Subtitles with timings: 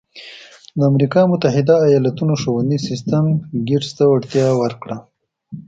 [0.77, 3.25] د امریکا متحده ایالتونو ښوونیز سیستم
[3.67, 4.97] ګېټس ته وړتیا ورکړه.